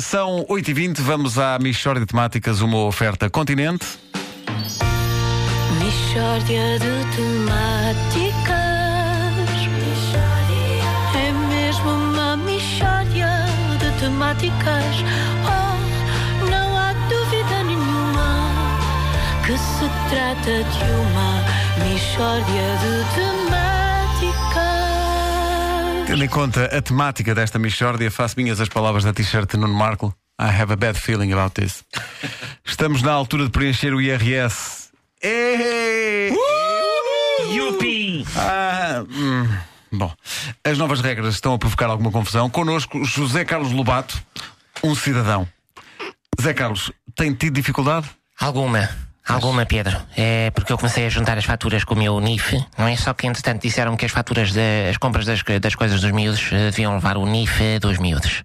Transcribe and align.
São 0.00 0.44
8h20, 0.48 1.00
vamos 1.00 1.38
à 1.38 1.58
Michórdia 1.58 2.04
de 2.04 2.06
Temáticas, 2.06 2.60
uma 2.60 2.84
oferta 2.84 3.28
continente. 3.28 3.84
Mishória 5.78 6.78
de 6.78 7.16
temáticas. 7.16 8.58
É 11.14 11.32
mesmo 11.48 11.90
uma 11.90 12.36
mishória 12.36 13.28
de 13.78 14.00
temáticas. 14.00 14.84
Oh, 15.44 16.48
não 16.48 16.76
há 16.76 16.92
dúvida 16.92 17.64
nenhuma 17.64 18.50
que 19.44 19.58
se 19.58 19.88
trata 20.10 20.62
de 20.62 20.84
uma 20.92 21.42
mishória 21.84 22.78
de 22.82 23.14
temáticas. 23.14 23.57
Tendo 26.08 26.24
em 26.24 26.28
conta 26.28 26.64
a 26.74 26.80
temática 26.80 27.34
desta 27.34 27.58
Michórdia, 27.58 28.10
faço 28.10 28.34
minhas 28.38 28.58
as 28.62 28.68
palavras 28.70 29.04
da 29.04 29.12
t-shirt 29.12 29.50
de 29.50 29.58
Nuno 29.58 29.74
Marco. 29.74 30.10
I 30.40 30.46
have 30.46 30.72
a 30.72 30.76
bad 30.76 30.98
feeling 30.98 31.34
about 31.34 31.52
this. 31.52 31.84
Estamos 32.64 33.02
na 33.02 33.12
altura 33.12 33.44
de 33.44 33.50
preencher 33.50 33.92
o 33.92 34.00
IRS. 34.00 34.88
Ei! 35.20 36.34
Yupi! 37.52 38.24
Ah, 38.34 39.04
hum, 39.06 39.48
bom, 39.92 40.10
as 40.64 40.78
novas 40.78 41.02
regras 41.02 41.34
estão 41.34 41.52
a 41.52 41.58
provocar 41.58 41.90
alguma 41.90 42.10
confusão. 42.10 42.48
Connosco, 42.48 43.04
José 43.04 43.44
Carlos 43.44 43.72
Lobato, 43.72 44.18
um 44.82 44.94
cidadão. 44.94 45.46
Zé 46.40 46.54
Carlos, 46.54 46.90
tem 47.14 47.34
tido 47.34 47.52
dificuldade? 47.52 48.08
Alguma. 48.40 48.88
Alguma, 49.28 49.66
Pedro. 49.66 49.96
É 50.16 50.50
porque 50.50 50.72
eu 50.72 50.78
comecei 50.78 51.06
a 51.06 51.08
juntar 51.08 51.36
as 51.36 51.44
faturas 51.44 51.84
com 51.84 51.94
o 51.94 51.98
meu 51.98 52.18
NIF, 52.18 52.64
não 52.76 52.88
é? 52.88 52.96
Só 52.96 53.12
que, 53.12 53.26
entretanto, 53.26 53.62
disseram 53.62 53.96
que 53.96 54.04
as 54.04 54.10
faturas, 54.10 54.52
de, 54.52 54.88
as 54.88 54.96
compras 54.96 55.26
das, 55.26 55.42
das 55.60 55.74
coisas 55.74 56.00
dos 56.00 56.10
miúdos 56.10 56.50
eh, 56.50 56.70
deviam 56.70 56.94
levar 56.94 57.16
o 57.16 57.26
NIF 57.26 57.78
dos 57.78 57.98
miúdos. 57.98 58.42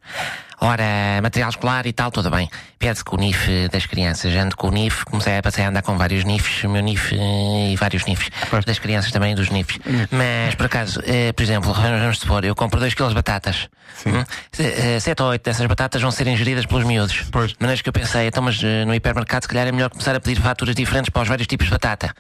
Ora, 0.66 1.20
material 1.22 1.50
escolar 1.50 1.86
e 1.86 1.92
tal, 1.92 2.10
tudo 2.10 2.30
bem. 2.30 2.50
Pede-se 2.80 3.04
com 3.04 3.18
o 3.18 3.20
NIF 3.20 3.68
das 3.70 3.86
crianças. 3.86 4.34
Ando 4.34 4.56
com 4.56 4.70
o 4.70 4.72
NIF, 4.72 5.04
comecei 5.04 5.38
a 5.38 5.42
passar 5.42 5.64
a 5.64 5.68
andar 5.68 5.82
com 5.82 5.98
vários 5.98 6.24
NIFs, 6.24 6.64
o 6.64 6.70
meu 6.70 6.82
NIF 6.82 7.14
eh, 7.14 7.72
e 7.74 7.76
vários 7.76 8.06
NIFs. 8.06 8.30
Pois. 8.50 8.64
Das 8.64 8.80
crianças 8.80 9.12
também, 9.12 9.36
dos 9.36 9.50
NIFs. 9.50 9.78
Mas, 10.10 10.56
por 10.56 10.68
acaso, 10.68 11.02
eh, 11.06 11.34
por 11.34 11.44
exemplo, 11.44 11.74
vamos 11.74 12.18
supor, 12.18 12.46
eu 12.46 12.56
compro 12.56 12.80
2 12.80 12.94
kg 12.94 13.10
de 13.10 13.14
batatas. 13.16 13.68
Hum? 14.08 14.24
Se- 14.54 14.64
eh, 14.64 15.00
Sete 15.02 15.22
ou 15.22 15.30
oito 15.30 15.44
dessas 15.44 15.66
batatas 15.68 16.02
vão 16.02 16.12
ser 16.12 16.28
ingeridas 16.28 16.66
pelos 16.66 16.86
miúdos. 16.86 17.24
Pois. 17.30 17.52
De 17.52 17.58
maneiras 17.60 17.82
que 17.82 17.90
eu 17.90 17.94
pensei, 17.94 18.28
então, 18.28 18.42
mas 18.42 18.62
eh, 18.64 18.86
no 18.86 18.96
hipermercado, 18.96 19.44
se 19.44 19.50
calhar 19.50 19.68
é 19.68 19.72
melhor 19.72 19.90
começar 19.90 20.16
a 20.16 20.20
pedir 20.22 20.40
faturas 20.42 20.76
diferentes 20.76 21.10
para 21.10 21.24
os 21.24 21.28
vários 21.28 21.46
tipos 21.46 21.66
de 21.68 21.72
batata. 21.74 22.14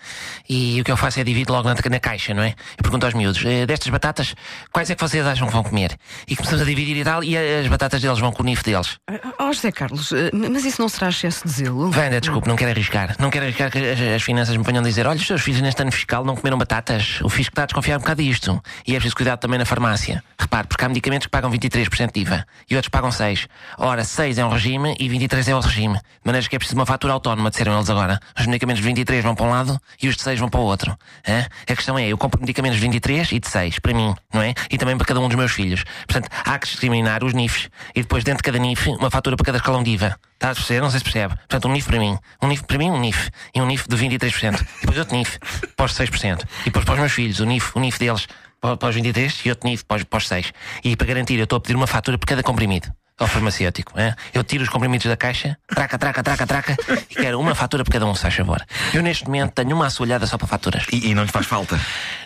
E 0.49 0.81
o 0.81 0.83
que 0.83 0.91
eu 0.91 0.97
faço 0.97 1.17
é 1.21 1.23
dividir 1.23 1.49
logo 1.49 1.69
na, 1.69 1.75
na 1.89 1.99
caixa, 2.01 2.33
não 2.33 2.43
é? 2.43 2.49
Eu 2.49 2.81
pergunto 2.83 3.05
aos 3.05 3.15
miúdos, 3.15 3.41
eh, 3.45 3.65
destas 3.65 3.87
batatas, 3.89 4.35
quais 4.71 4.89
é 4.89 4.95
que 4.95 5.01
vocês 5.01 5.25
acham 5.25 5.47
que 5.47 5.53
vão 5.53 5.63
comer? 5.63 5.95
E 6.27 6.35
começamos 6.35 6.61
a 6.61 6.65
dividir 6.65 6.97
e 6.97 7.03
tal, 7.05 7.23
e 7.23 7.37
as 7.37 7.67
batatas 7.67 8.01
deles 8.01 8.19
vão 8.19 8.32
com 8.33 8.43
o 8.43 8.45
NIF 8.45 8.63
deles. 8.63 8.97
Ó 9.39 9.51
José 9.51 9.71
Carlos, 9.71 10.11
eh, 10.11 10.31
mas 10.33 10.65
isso 10.65 10.81
não 10.81 10.89
será 10.89 11.09
excesso 11.09 11.47
de 11.47 11.53
zelo? 11.53 11.91
Vanda, 11.91 12.19
desculpe, 12.19 12.47
não 12.47 12.55
quero 12.55 12.71
arriscar. 12.71 13.15
Não 13.19 13.29
quero 13.29 13.45
arriscar 13.45 13.71
que 13.71 13.77
as, 13.77 13.99
as 13.99 14.21
finanças 14.21 14.55
me 14.55 14.63
ponham 14.63 14.81
a 14.81 14.87
dizer: 14.87 15.05
olha, 15.07 15.17
os 15.17 15.25
seus 15.25 15.41
filhos 15.41 15.61
neste 15.61 15.81
ano 15.81 15.91
fiscal 15.91 16.25
não 16.25 16.35
comeram 16.35 16.57
batatas. 16.57 17.19
O 17.21 17.29
fisco 17.29 17.51
está 17.51 17.63
a 17.63 17.65
desconfiar 17.65 17.97
um 17.97 17.99
bocado 17.99 18.21
disto. 18.21 18.61
E 18.87 18.91
é 18.91 18.95
preciso 18.95 19.15
cuidado 19.15 19.39
também 19.39 19.59
na 19.59 19.65
farmácia. 19.65 20.23
Repare, 20.39 20.67
porque 20.67 20.83
há 20.83 20.87
medicamentos 20.87 21.27
que 21.27 21.31
pagam 21.31 21.51
23% 21.51 22.11
de 22.11 22.19
IVA 22.21 22.45
e 22.69 22.75
outros 22.75 22.89
pagam 22.89 23.09
6%. 23.09 23.47
Ora, 23.77 24.03
6 24.03 24.37
é 24.37 24.45
um 24.45 24.49
regime 24.49 24.95
e 24.99 25.07
23 25.09 25.47
é 25.47 25.55
outro 25.55 25.69
regime. 25.69 25.95
De 25.95 26.01
maneira 26.25 26.47
que 26.47 26.55
é 26.55 26.59
preciso 26.59 26.77
uma 26.77 26.85
fatura 26.85 27.13
autónoma, 27.13 27.49
disseram 27.49 27.75
eles 27.75 27.89
agora. 27.89 28.19
Os 28.37 28.45
medicamentos 28.45 28.81
de 28.81 28.87
23 28.87 29.23
vão 29.23 29.35
para 29.35 29.45
um 29.45 29.49
lado 29.49 29.79
e 30.01 30.07
os 30.07 30.15
de 30.15 30.21
6 30.21 30.39
vão 30.39 30.49
para 30.49 30.59
o 30.59 30.63
outro. 30.63 30.97
Hã? 31.27 31.45
A 31.69 31.75
questão 31.75 31.97
é: 31.97 32.07
eu 32.07 32.17
compro 32.17 32.39
medicamentos 32.39 32.77
de 32.77 32.81
23 32.81 33.31
e 33.31 33.39
de 33.39 33.47
6, 33.47 33.79
para 33.79 33.93
mim, 33.93 34.13
não 34.33 34.41
é? 34.41 34.53
E 34.69 34.77
também 34.77 34.97
para 34.97 35.05
cada 35.05 35.19
um 35.19 35.27
dos 35.27 35.37
meus 35.37 35.51
filhos. 35.51 35.83
Portanto, 36.07 36.29
há 36.45 36.59
que 36.59 36.67
discriminar 36.67 37.23
os 37.23 37.33
NIFs. 37.33 37.69
E 37.95 38.01
depois, 38.01 38.22
dentro 38.23 38.37
de 38.37 38.43
cada 38.43 38.57
NIF, 38.57 38.89
uma 38.89 39.09
fatura 39.09 39.35
para 39.35 39.45
cada 39.45 39.57
escalão 39.57 39.83
de 39.83 39.91
IVA. 39.91 40.17
Está 40.33 40.51
a 40.51 40.55
perceber? 40.55 40.81
Não 40.81 40.89
sei 40.89 40.99
se 40.99 41.03
percebe. 41.03 41.35
Portanto, 41.35 41.67
um 41.67 41.71
NIF 41.71 41.87
para 41.87 41.99
mim. 41.99 42.17
Um 42.41 42.47
NIF 42.47 42.63
para 42.63 42.77
mim, 42.77 42.91
um 42.91 42.99
NIF. 42.99 43.29
E 43.53 43.61
um 43.61 43.65
NIF 43.65 43.87
de 43.87 43.95
23%. 43.95 44.61
E 44.61 44.81
depois 44.81 44.97
outro 44.97 45.15
NIF 45.15 45.37
os 45.79 45.93
6%. 45.93 46.41
E 46.61 46.65
depois 46.65 46.85
para 46.85 46.93
os 46.93 46.99
meus 46.99 47.11
filhos, 47.11 47.39
o 47.39 47.45
NIF, 47.45 47.71
o 47.75 47.79
NIF 47.79 47.99
deles 47.99 48.27
para 48.59 48.89
os 48.89 48.95
23 48.95 49.45
e 49.45 49.49
outro 49.49 49.67
NIF 49.67 49.83
para 49.85 49.97
os, 49.97 50.03
para 50.03 50.17
os 50.17 50.27
6. 50.27 50.53
E 50.83 50.95
para 50.95 51.07
garantir, 51.07 51.37
eu 51.37 51.43
estou 51.43 51.57
a 51.57 51.59
pedir 51.59 51.75
uma 51.75 51.87
fatura 51.87 52.17
por 52.17 52.25
cada 52.25 52.41
comprimido. 52.41 52.91
Ao 53.19 53.27
farmacêutico, 53.27 53.97
é? 53.97 54.15
eu 54.33 54.43
tiro 54.43 54.63
os 54.63 54.69
comprimidos 54.69 55.05
da 55.05 55.15
caixa, 55.15 55.55
traca, 55.67 55.99
traca, 55.99 56.23
traca, 56.23 56.47
traca, 56.47 56.75
e 57.11 57.13
quero 57.13 57.39
uma 57.39 57.53
fatura 57.53 57.83
por 57.83 57.91
cada 57.93 58.07
um, 58.07 58.15
se 58.15 58.23
faz 58.23 58.33
favor. 58.33 58.65
Eu 58.91 59.03
neste 59.03 59.25
momento 59.25 59.51
tenho 59.51 59.75
uma 59.75 59.85
assoalhada 59.85 60.25
só 60.25 60.35
para 60.35 60.47
faturas. 60.47 60.83
E, 60.91 61.11
e 61.11 61.13
não 61.13 61.23
lhe 61.23 61.31
faz 61.31 61.45
falta? 61.45 61.79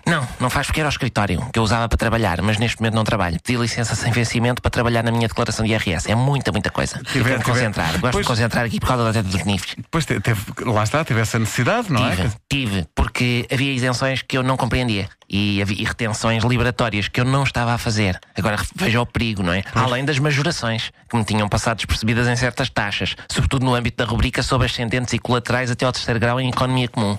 Não, 0.07 0.27
não 0.39 0.49
faz 0.49 0.67
porque 0.67 0.79
era 0.79 0.87
o 0.87 0.91
escritório 0.91 1.45
que 1.51 1.59
eu 1.59 1.63
usava 1.63 1.87
para 1.89 1.97
trabalhar, 1.97 2.41
mas 2.41 2.57
neste 2.57 2.79
momento 2.79 2.95
não 2.95 3.03
trabalho. 3.03 3.37
Pedi 3.43 3.57
licença 3.59 3.93
sem 3.95 4.11
vencimento 4.11 4.61
para 4.61 4.71
trabalhar 4.71 5.03
na 5.03 5.11
minha 5.11 5.27
declaração 5.27 5.65
de 5.65 5.71
IRS. 5.71 6.09
É 6.09 6.15
muita, 6.15 6.51
muita 6.51 6.69
coisa. 6.69 6.97
Me 6.97 7.03
tiver- 7.03 7.43
concentrar. 7.43 7.91
Gosto 7.99 8.11
Pois- 8.13 8.25
de 8.25 8.27
concentrar 8.29 8.65
aqui 8.65 8.79
por 8.79 8.87
causa 8.87 9.03
da 9.03 9.13
teta 9.13 9.27
dos 9.29 9.43
NIFs. 9.45 9.75
Depois 9.77 10.05
te- 10.05 10.19
teve, 10.19 10.41
lá 10.65 10.83
está, 10.83 11.03
teve 11.03 11.19
essa 11.19 11.37
necessidade, 11.37 11.91
não 11.91 12.09
Tive, 12.09 12.21
é? 12.23 12.31
tive, 12.49 12.85
porque 12.95 13.45
havia 13.51 13.71
isenções 13.73 14.21
que 14.21 14.37
eu 14.37 14.43
não 14.43 14.55
compreendia 14.57 15.09
e 15.29 15.57
e 15.61 15.83
retenções 15.83 16.43
liberatórias 16.45 17.09
que 17.09 17.19
eu 17.19 17.25
não 17.25 17.43
estava 17.43 17.73
a 17.73 17.77
fazer. 17.77 18.17
Agora 18.37 18.57
veja 18.75 19.01
o 19.01 19.05
perigo, 19.05 19.43
não 19.43 19.51
é? 19.51 19.61
Além 19.75 20.05
das 20.05 20.17
majorações 20.19 20.91
que 21.09 21.17
me 21.17 21.23
tinham 21.25 21.49
passado 21.49 21.77
despercebidas 21.77 22.27
em 22.27 22.35
certas 22.37 22.69
taxas, 22.69 23.15
sobretudo 23.29 23.65
no 23.65 23.73
âmbito 23.75 23.97
da 24.03 24.09
rubrica 24.09 24.41
sobre 24.41 24.67
ascendentes 24.67 25.13
e 25.13 25.19
colaterais 25.19 25.69
até 25.69 25.85
ao 25.85 25.91
terceiro 25.91 26.17
grau 26.19 26.39
em 26.39 26.49
economia 26.49 26.87
comum. 26.87 27.17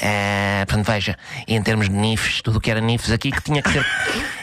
Eh, 0.00 0.64
portanto, 0.66 0.86
veja, 0.86 1.16
em 1.46 1.60
termos 1.62 1.88
de 1.88 1.94
NIFs, 1.94 2.27
tudo 2.42 2.56
o 2.56 2.60
que 2.60 2.70
era 2.70 2.80
NIFs 2.80 3.10
aqui 3.10 3.30
que 3.30 3.42
tinha 3.42 3.62
que 3.62 3.70
ser 3.70 3.84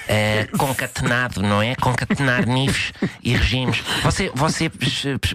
eh, 0.08 0.48
concatenado, 0.58 1.42
não 1.42 1.62
é? 1.62 1.76
Concatenar 1.76 2.46
NIFs 2.48 2.94
e 3.24 3.36
regimes. 3.36 3.84
Você, 4.04 4.32
você 4.34 4.70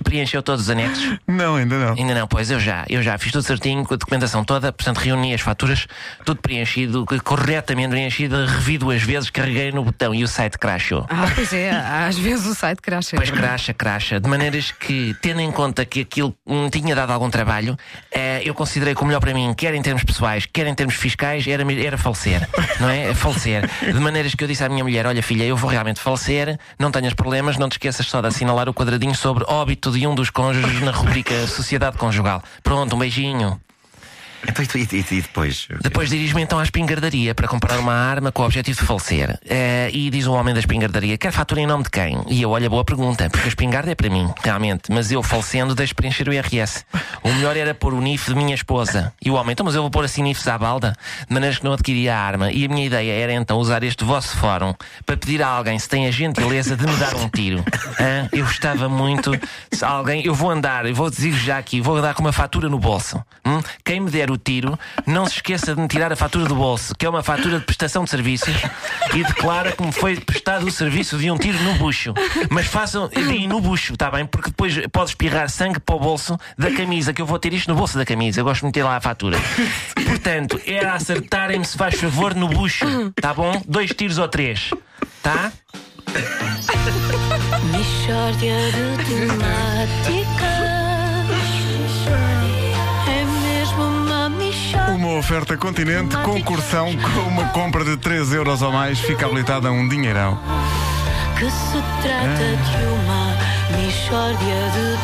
preencheu 0.02 0.42
todos 0.42 0.62
os 0.62 0.70
anexos? 0.70 1.18
Não, 1.26 1.56
ainda 1.56 1.78
não. 1.78 1.94
Ainda 1.94 2.14
não, 2.14 2.26
pois 2.26 2.50
eu 2.50 2.60
já, 2.60 2.84
eu 2.88 3.02
já 3.02 3.18
fiz 3.18 3.32
tudo 3.32 3.42
certinho, 3.42 3.84
com 3.84 3.94
a 3.94 3.96
documentação 3.96 4.44
toda, 4.44 4.72
portanto 4.72 4.98
reuni 4.98 5.34
as 5.34 5.40
faturas, 5.40 5.86
tudo 6.24 6.40
preenchido, 6.40 7.04
corretamente 7.24 7.90
preenchido, 7.90 8.44
revi 8.46 8.78
duas 8.78 9.02
vezes, 9.02 9.30
carreguei 9.30 9.72
no 9.72 9.84
botão 9.84 10.14
e 10.14 10.22
o 10.22 10.28
site 10.28 10.58
crashou. 10.58 11.06
Ah, 11.08 11.30
pois 11.34 11.52
é, 11.52 11.70
às 11.70 12.18
vezes 12.18 12.46
o 12.46 12.54
site 12.54 12.80
crasha. 12.80 13.16
Pois 13.16 13.30
cracha, 13.30 13.74
cracha, 13.74 14.20
de 14.20 14.28
maneiras 14.28 14.70
que, 14.70 15.14
tendo 15.20 15.40
em 15.40 15.50
conta 15.50 15.84
que 15.84 16.00
aquilo 16.00 16.34
me 16.46 16.70
tinha 16.70 16.94
dado 16.94 17.12
algum 17.12 17.30
trabalho, 17.30 17.76
eh, 18.12 18.42
eu 18.44 18.54
considerei 18.54 18.94
que 18.94 19.02
o 19.02 19.06
melhor 19.06 19.20
para 19.20 19.34
mim, 19.34 19.52
quer 19.54 19.74
em 19.74 19.82
termos 19.82 20.04
pessoais, 20.04 20.46
quer 20.46 20.66
em 20.66 20.74
termos 20.74 20.94
fiscais, 20.94 21.46
era, 21.46 21.64
era 21.72 21.98
falecer, 21.98 22.48
não 22.78 22.88
é? 22.88 23.14
Falecer. 23.14 23.68
De 23.82 24.00
maneiras 24.00 24.34
que 24.34 24.44
eu 24.44 24.48
disse 24.48 24.59
à 24.62 24.68
minha 24.68 24.84
mulher: 24.84 25.06
Olha, 25.06 25.22
filha, 25.22 25.44
eu 25.44 25.56
vou 25.56 25.70
realmente 25.70 26.00
falecer, 26.00 26.58
não 26.78 26.90
tenhas 26.90 27.14
problemas, 27.14 27.56
não 27.56 27.68
te 27.68 27.72
esqueças 27.72 28.06
só 28.06 28.20
de 28.20 28.28
assinalar 28.28 28.68
o 28.68 28.74
quadradinho 28.74 29.14
sobre 29.14 29.44
óbito 29.46 29.90
de 29.90 30.06
um 30.06 30.14
dos 30.14 30.30
cônjuges 30.30 30.80
na 30.80 30.90
rubrica 30.90 31.46
Sociedade 31.46 31.96
Conjugal. 31.98 32.42
Pronto, 32.62 32.94
um 32.94 32.98
beijinho. 32.98 33.60
Então, 34.48 34.64
e, 34.74 34.78
e- 34.78 35.04
e 35.18 35.20
depois? 35.22 35.68
Depois 35.82 36.08
dirijo-me 36.08 36.42
então 36.42 36.58
à 36.58 36.62
espingardaria 36.62 37.34
para 37.34 37.46
comprar 37.48 37.78
uma 37.78 37.92
arma 37.92 38.32
com 38.32 38.42
o 38.42 38.46
objetivo 38.46 38.78
de 38.80 38.86
falecer. 38.86 39.38
Eh, 39.48 39.90
e 39.92 40.10
diz 40.10 40.26
o 40.26 40.32
homem 40.32 40.54
da 40.54 40.60
espingardaria: 40.60 41.16
quer 41.18 41.32
fatura 41.32 41.60
em 41.60 41.66
nome 41.66 41.84
de 41.84 41.90
quem? 41.90 42.18
E 42.28 42.40
eu, 42.42 42.50
olha, 42.50 42.68
boa 42.70 42.84
pergunta, 42.84 43.28
porque 43.30 43.44
a 43.46 43.48
espingarda 43.48 43.90
é 43.90 43.94
para 43.94 44.08
mim, 44.08 44.28
realmente. 44.42 44.90
Mas 44.90 45.10
eu, 45.12 45.22
falecendo, 45.22 45.74
deixo 45.74 45.94
preencher 45.94 46.28
o 46.28 46.32
IRS. 46.32 46.84
O 47.22 47.28
melhor 47.32 47.56
era 47.56 47.74
pôr 47.74 47.92
o 47.92 48.00
NIF 48.00 48.28
de 48.28 48.34
minha 48.34 48.54
esposa. 48.54 49.12
E 49.22 49.30
o 49.30 49.34
homem: 49.34 49.52
então, 49.52 49.64
mas 49.64 49.74
eu 49.74 49.82
vou 49.82 49.90
pôr 49.90 50.04
assim 50.04 50.22
NIFs 50.22 50.48
à 50.48 50.56
balda, 50.58 50.94
de 51.28 51.34
maneiras 51.34 51.58
que 51.58 51.64
não 51.64 51.72
adquiria 51.72 52.16
a 52.16 52.18
arma. 52.20 52.50
E 52.50 52.64
a 52.64 52.68
minha 52.68 52.86
ideia 52.86 53.12
era 53.12 53.32
então 53.32 53.58
usar 53.58 53.82
este 53.82 54.04
vosso 54.04 54.36
fórum 54.36 54.74
para 55.04 55.16
pedir 55.16 55.42
a 55.42 55.48
alguém 55.48 55.78
se 55.78 55.88
tem 55.88 56.06
a 56.06 56.10
gentileza 56.10 56.76
de 56.76 56.86
me 56.86 56.96
dar 56.96 57.14
um 57.16 57.28
tiro. 57.28 57.62
Hã? 58.00 58.28
Eu 58.32 58.44
gostava 58.44 58.88
muito. 58.88 59.32
Se 59.70 59.84
alguém, 59.84 60.24
eu 60.24 60.34
vou 60.34 60.50
andar, 60.50 60.86
eu 60.86 60.94
vou 60.94 61.10
dizer 61.10 61.32
já 61.32 61.58
aqui, 61.58 61.80
vou 61.80 61.96
andar 61.96 62.14
com 62.14 62.22
uma 62.22 62.32
fatura 62.32 62.68
no 62.68 62.78
bolso. 62.78 63.22
Hum? 63.44 63.60
Quem 63.84 64.00
me 64.00 64.10
der 64.10 64.29
o 64.30 64.38
tiro, 64.38 64.78
não 65.06 65.26
se 65.26 65.36
esqueça 65.36 65.74
de 65.74 65.80
me 65.80 65.88
tirar 65.88 66.12
a 66.12 66.16
fatura 66.16 66.46
do 66.46 66.54
bolso, 66.54 66.94
que 66.94 67.04
é 67.04 67.08
uma 67.08 67.22
fatura 67.22 67.58
de 67.58 67.64
prestação 67.64 68.04
de 68.04 68.10
serviços, 68.10 68.54
e 69.14 69.22
declara 69.22 69.72
que 69.72 69.82
me 69.82 69.92
foi 69.92 70.16
prestado 70.18 70.66
o 70.66 70.70
serviço 70.70 71.18
de 71.18 71.30
um 71.30 71.38
tiro 71.38 71.58
no 71.62 71.74
bucho. 71.74 72.14
Mas 72.50 72.66
façam, 72.66 73.08
deem 73.08 73.46
no 73.48 73.60
bucho, 73.60 73.92
está 73.92 74.10
bem? 74.10 74.26
Porque 74.26 74.50
depois 74.50 74.86
pode 74.92 75.10
espirrar 75.10 75.48
sangue 75.48 75.80
para 75.80 75.94
o 75.94 75.98
bolso 75.98 76.38
da 76.56 76.70
camisa, 76.70 77.12
que 77.12 77.20
eu 77.20 77.26
vou 77.26 77.38
ter 77.38 77.52
isto 77.52 77.68
no 77.68 77.74
bolso 77.74 77.98
da 77.98 78.04
camisa. 78.04 78.40
Eu 78.40 78.44
gosto 78.44 78.60
de 78.60 78.66
meter 78.66 78.84
lá 78.84 78.96
a 78.96 79.00
fatura. 79.00 79.38
Portanto, 79.94 80.60
era 80.66 80.94
acertarem-me, 80.94 81.64
se 81.64 81.76
faz 81.76 81.98
favor, 81.98 82.34
no 82.34 82.48
bucho, 82.48 82.84
tá 83.20 83.34
bom? 83.34 83.60
Dois 83.66 83.90
tiros 83.90 84.18
ou 84.18 84.28
três, 84.28 84.70
tá? 85.22 85.52
De 88.38 88.96
temáticas. 89.04 90.79
Uma 95.00 95.14
oferta 95.16 95.56
continente, 95.56 96.14
concursão 96.18 96.94
com 96.94 97.20
uma 97.30 97.46
compra 97.48 97.82
de 97.82 97.96
3 97.96 98.34
euros 98.34 98.60
ou 98.60 98.70
mais, 98.70 98.98
fica 99.00 99.24
habilitada 99.24 99.68
a 99.68 99.72
um 99.72 99.88
dinheirão. 99.88 100.38
Que 101.38 101.46
se 101.50 101.82
trata 102.02 102.36
de 102.36 102.84
uma 102.84 103.34
de 104.68 104.98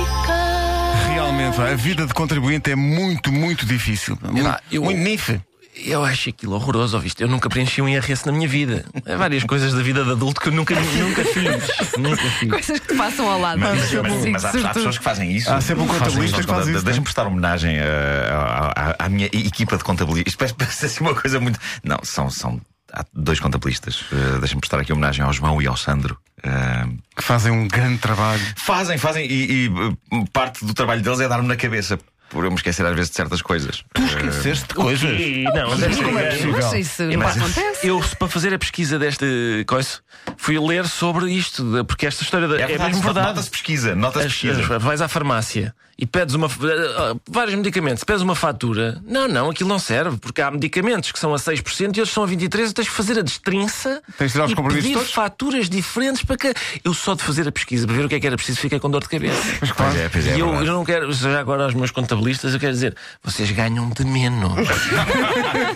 temáticas. 0.00 1.12
Realmente, 1.12 1.60
a 1.60 1.74
vida 1.76 2.06
de 2.06 2.14
contribuinte 2.14 2.70
é 2.70 2.74
muito, 2.74 3.30
muito 3.30 3.66
difícil. 3.66 4.16
Muito, 4.22 4.56
eu- 4.72 4.82
muito 4.82 4.98
nife. 4.98 5.38
Eu 5.74 6.04
acho 6.04 6.28
aquilo 6.30 6.54
horroroso, 6.54 6.96
ouviste? 6.96 7.22
Eu 7.22 7.28
nunca 7.28 7.48
preenchi 7.48 7.80
um 7.80 7.88
IRS 7.88 8.26
na 8.26 8.32
minha 8.32 8.46
vida. 8.48 8.84
Há 9.06 9.16
várias 9.16 9.44
coisas 9.44 9.72
da 9.72 9.82
vida 9.82 10.04
de 10.04 10.10
adulto 10.10 10.40
que 10.40 10.48
eu 10.48 10.52
nunca, 10.52 10.74
nunca 10.74 11.24
fiz. 11.24 11.96
Nunca 11.96 12.22
fiz. 12.38 12.50
Coisas 12.50 12.80
que 12.80 12.88
te 12.88 12.94
passam 12.96 13.28
ao 13.30 13.40
lado. 13.40 13.58
Mas, 13.60 13.80
Sim, 13.88 13.96
mas- 14.02 14.26
mas 14.26 14.44
há, 14.44 14.48
há 14.48 14.52
sobretudo. 14.52 14.74
pessoas 14.74 14.98
que 14.98 15.04
fazem 15.04 15.32
isso. 15.34 15.50
Há 15.50 15.60
sempre 15.60 15.84
um 15.84 15.86
contabilista 15.86 16.40
que 16.40 16.46
faz 16.46 16.66
isso, 16.68 16.82
Deixa-me 16.84 17.02
é? 17.02 17.04
prestar 17.04 17.26
homenagem 17.26 17.78
à, 17.80 18.72
à- 18.98 19.04
à 19.06 19.08
minha 19.08 19.26
equipa 19.26 19.76
de 19.78 19.84
contabilistas. 19.84 20.32
Isto 20.32 20.38
parece, 20.38 20.54
parece 20.54 20.86
assim 20.86 21.00
uma 21.04 21.14
coisa 21.14 21.40
muito. 21.40 21.58
Não, 21.84 21.98
são. 22.02 22.28
são 22.28 22.60
há 22.92 23.04
dois 23.14 23.38
contabilistas. 23.38 24.02
Uh, 24.12 24.38
Deixa-me 24.40 24.60
prestar 24.60 24.80
aqui 24.80 24.92
homenagem 24.92 25.24
ao 25.24 25.32
João 25.32 25.62
e 25.62 25.66
ao 25.68 25.76
Sandro. 25.76 26.18
Uh, 26.44 26.98
Que 27.16 27.22
fazem 27.22 27.52
um 27.52 27.68
grande 27.68 27.98
trabalho. 27.98 28.42
fazem, 28.56 28.98
fazem, 28.98 29.24
e, 29.30 29.66
e, 29.66 29.68
uh, 29.68 30.26
parte 30.32 30.64
do 30.64 30.74
trabalho 30.74 31.00
deles 31.00 31.20
é 31.20 31.28
dar-me 31.28 31.46
na 31.46 31.54
cabeça. 31.56 31.98
Por 32.30 32.44
eu 32.44 32.50
me 32.50 32.56
esquecer 32.56 32.86
às 32.86 32.94
vezes 32.94 33.10
de 33.10 33.16
certas 33.16 33.42
coisas. 33.42 33.82
Tu 33.92 34.02
esqueceste 34.02 34.68
de 34.68 34.74
coisas. 34.74 35.20
E, 35.20 35.44
não, 35.52 35.76
deve 35.76 35.94
ser 35.94 36.04
Como 36.04 36.18
é 36.18 36.22
engano. 36.22 36.36
possível? 36.36 36.70
Mas 36.70 36.86
isso 36.86 37.02
não 37.02 37.26
acontece. 37.28 37.86
Eu, 37.86 38.00
para 38.18 38.28
fazer 38.28 38.54
a 38.54 38.58
pesquisa 38.58 38.98
deste 38.98 39.64
coisa, 39.66 39.98
fui 40.36 40.58
ler 40.58 40.86
sobre 40.86 41.30
isto, 41.32 41.62
de- 41.64 41.84
porque 41.84 42.06
esta 42.06 42.22
história 42.22 42.46
da- 42.48 42.60
é, 42.60 42.78
mesmo 42.78 43.02
verdade. 43.02 43.26
Nota-se 43.28 43.50
pesquisa, 43.50 43.94
nota-se 43.94 44.26
As- 44.26 44.32
pesquisa. 44.32 44.76
as- 44.76 44.82
vais 44.82 45.00
à 45.02 45.08
farmácia 45.08 45.74
e 45.98 46.06
pedes 46.06 46.34
uma 46.34 46.46
ah, 46.46 47.14
vários 47.28 47.54
medicamentos, 47.56 48.04
pedes 48.04 48.22
uma 48.22 48.34
fatura. 48.34 49.02
Não, 49.04 49.28
não, 49.28 49.50
aquilo 49.50 49.68
não 49.68 49.78
serve, 49.78 50.16
porque 50.16 50.40
há 50.40 50.50
medicamentos 50.50 51.12
que 51.12 51.18
são 51.18 51.34
a 51.34 51.38
6% 51.38 51.96
e 51.96 52.00
outros 52.00 52.10
são 52.14 52.22
a 52.24 52.26
23%, 52.26 52.72
tens 52.72 52.88
que 52.88 52.94
fazer 52.94 53.18
a 53.18 53.22
destrinça 53.22 54.02
Tens 54.16 54.28
de 54.28 54.32
tirar 54.32 54.44
os 54.46 54.52
e 54.52 54.54
compromissos 54.54 54.84
pedir 54.88 54.94
todos? 54.98 55.12
faturas 55.12 55.68
diferentes 55.68 56.22
para 56.24 56.36
que. 56.38 56.54
Eu 56.84 56.94
só 56.94 57.14
de 57.14 57.22
fazer 57.22 57.46
a 57.48 57.52
pesquisa 57.52 57.86
para 57.86 57.96
ver 57.96 58.04
o 58.06 58.08
que 58.08 58.14
é 58.14 58.20
que 58.20 58.26
era 58.26 58.36
preciso 58.36 58.60
fiquei 58.60 58.78
com 58.78 58.88
dor 58.88 59.02
de 59.02 59.08
cabeça. 59.10 59.42
Pois 59.76 59.96
é, 59.96 60.08
pois 60.08 60.26
é, 60.26 60.30
é 60.30 60.36
e 60.36 60.40
eu, 60.40 60.46
verdade. 60.46 60.66
eu 60.68 60.72
não 60.74 60.84
quero, 60.84 61.12
já 61.12 61.38
agora 61.40 61.64
aos 61.64 61.74
meus 61.74 61.90
contabilistas, 62.20 62.54
eu 62.54 62.60
quero 62.60 62.72
dizer, 62.72 62.96
vocês 63.22 63.50
ganham 63.50 63.88
de 63.90 64.04
menos. 64.04 64.52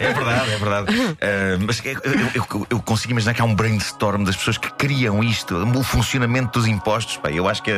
É 0.00 0.12
verdade, 0.12 0.50
é 0.52 0.56
verdade. 0.58 0.96
Uh, 0.96 1.64
mas 1.66 1.80
eu, 1.84 1.92
eu- 1.92 2.30
eu- 2.34 2.66
eu 2.70 2.80
consigo 2.82 3.12
imaginar 3.12 3.34
que 3.34 3.40
há 3.40 3.44
um 3.44 3.54
brainstorm 3.54 4.24
das 4.24 4.36
pessoas 4.36 4.58
que 4.58 4.70
criam 4.74 5.22
isto, 5.22 5.56
o 5.56 5.82
funcionamento 5.82 6.58
dos 6.58 6.68
impostos. 6.68 7.16
Pá, 7.16 7.30
eu 7.30 7.48
acho 7.48 7.62
que. 7.62 7.72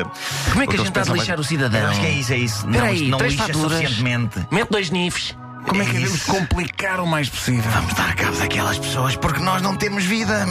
Como 0.50 0.62
é 0.62 0.66
que 0.66 0.74
a 0.74 0.78
gente 0.78 0.88
está 0.88 1.00
a 1.02 1.14
lixar 1.14 1.36
vai- 1.36 1.38
o 1.38 1.44
cidadão? 1.44 1.80
Eu 1.80 1.88
acho 1.88 2.00
que 2.00 2.06
é 2.06 2.10
isso, 2.10 2.32
é 2.32 2.36
isso. 2.38 2.56
Espera 2.66 2.78
não, 2.78 2.84
aí, 2.86 3.08
não 3.08 3.18
três 3.18 3.32
lixa 3.34 3.46
faturas. 3.46 3.72
suficientemente. 3.78 4.46
Mete 4.50 4.70
dois 4.70 4.90
nifes. 4.90 5.36
Como 5.68 5.82
é 5.82 5.84
que 5.84 5.90
É 5.90 5.94
devemos 5.94 6.14
isso. 6.20 6.30
complicar 6.30 7.00
o 7.00 7.06
mais 7.06 7.28
possível? 7.28 7.70
Vamos 7.72 7.92
dar 7.94 8.14
cabo 8.14 8.36
daquelas 8.36 8.78
pessoas 8.78 9.16
porque 9.16 9.40
nós 9.40 9.60
não 9.62 9.76
temos 9.76 10.04
vida. 10.04 10.46